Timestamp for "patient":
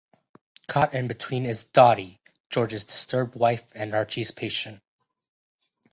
4.31-4.81